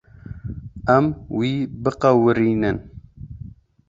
[0.95, 1.05] Em
[1.37, 1.51] wî
[1.83, 2.77] biqewirînin.